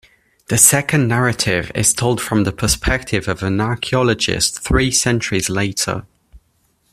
[0.47, 6.07] The second narrative is told from the perspective of an archaeologist three centuries later.